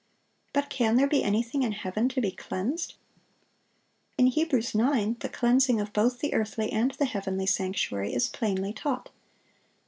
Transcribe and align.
But 0.51 0.71
can 0.71 0.95
there 0.95 1.05
be 1.05 1.21
anything 1.23 1.61
in 1.61 1.73
heaven 1.73 2.09
to 2.09 2.21
be 2.21 2.31
cleansed? 2.31 2.95
In 4.17 4.25
Hebrews 4.25 4.73
9 4.73 5.17
the 5.19 5.29
cleansing 5.29 5.79
of 5.79 5.93
both 5.93 6.21
the 6.21 6.33
earthly 6.33 6.71
and 6.71 6.89
the 6.89 7.05
heavenly 7.05 7.45
sanctuary 7.45 8.11
is 8.15 8.27
plainly 8.27 8.73
taught. 8.73 9.11